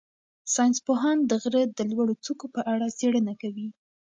ساینس 0.53 0.77
پوهان 0.87 1.17
د 1.29 1.31
غره 1.41 1.63
د 1.67 1.79
لوړو 1.91 2.13
څوکو 2.23 2.45
په 2.55 2.61
اړه 2.73 2.87
څېړنه 2.97 3.33
کوي. 3.41 3.67